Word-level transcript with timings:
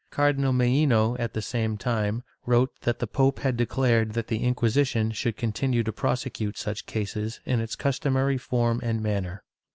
Cardinal 0.09 0.51
Milhno, 0.51 1.15
at 1.19 1.35
the 1.35 1.43
same 1.43 1.77
time, 1.77 2.23
wrote 2.47 2.71
that 2.81 2.97
the 2.97 3.05
pope 3.05 3.37
had 3.41 3.55
declared 3.55 4.13
that 4.13 4.25
the 4.29 4.41
Inquisition 4.41 5.11
should 5.11 5.37
continue 5.37 5.83
to 5.83 5.93
prosecute 5.93 6.57
such 6.57 6.87
cases 6.87 7.39
in 7.45 7.59
its 7.59 7.75
customary 7.75 8.39
form 8.39 8.79
and 8.81 9.03
manner. 9.03 9.43